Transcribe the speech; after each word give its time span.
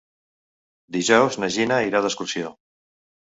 Dijous 0.95 1.37
na 1.43 1.51
Gina 1.57 1.79
irà 1.89 2.03
d'excursió. 2.05 2.53